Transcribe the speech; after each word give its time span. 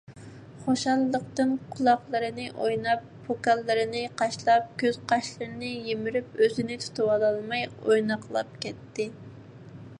خۇشاللىقتىن 0.61 1.51
قۇلاقلىرىنى 1.75 2.45
ئويناپ، 2.63 3.03
پوكانلىرىنى 3.27 4.01
قاشلاپ، 4.23 4.73
كۆز- 4.85 4.99
قاشلىرىنى 5.13 5.69
يىمىرىپ 5.91 6.43
ئۆزىنى 6.47 6.81
تۇتۇۋالالماي 6.87 7.67
ئويناقلاپ 7.71 8.57
كەتتى. 8.67 9.11